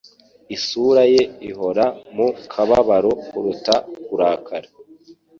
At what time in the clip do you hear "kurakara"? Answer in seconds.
4.05-4.69